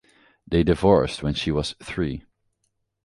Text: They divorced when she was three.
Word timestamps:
They 0.47 0.63
divorced 0.63 1.21
when 1.21 1.35
she 1.35 1.51
was 1.51 1.73
three. 1.79 2.23